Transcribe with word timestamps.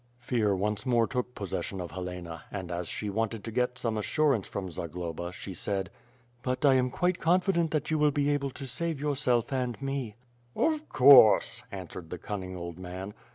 Fear 0.17 0.55
once 0.55 0.83
more 0.83 1.05
took 1.05 1.35
possession 1.35 1.79
of 1.79 1.91
Helena 1.91 2.45
and, 2.51 2.71
as 2.71 2.87
she 2.87 3.07
wfinted 3.07 3.43
to 3.43 3.51
get 3.51 3.77
some 3.77 3.99
assurance 3.99 4.47
from 4.47 4.71
Zagloba, 4.71 5.31
she 5.31 5.51
sai4; 5.51 5.53
WITH 5.53 5.65
PI 5.67 5.73
HE 5.73 5.77
AND 5.77 5.85
SWORt). 5.85 5.89
^^i 5.89 5.89
"But 6.61 6.65
I 6.65 6.73
am 6.73 6.89
quite 6.89 7.19
confident 7.19 7.69
that 7.69 7.91
you 7.91 7.99
will 7.99 8.09
be 8.09 8.31
able 8.31 8.49
to 8.49 8.65
save 8.65 8.99
yourself 8.99 9.53
and 9.53 9.77
me/' 9.77 10.15
"Of 10.55 10.89
course," 10.89 11.61
answered 11.71 12.09
the 12.09 12.17
cunning 12.17 12.55
old 12.55 12.79
man. 12.79 13.13